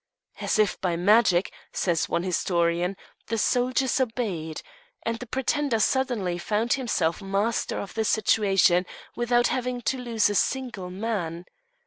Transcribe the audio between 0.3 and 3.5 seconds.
As if by magic, says one historian, the